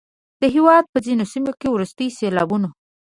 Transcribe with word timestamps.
د 0.41 0.43
هیواد 0.55 0.85
په 0.93 0.97
ځینو 1.05 1.23
سیمو 1.33 1.51
کې 1.59 1.67
وروستیو 1.73 2.15
سیلابونو 2.17 2.69